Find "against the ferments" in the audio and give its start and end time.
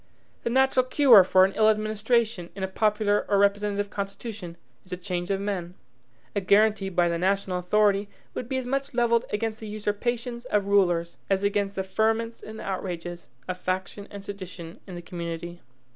11.43-12.41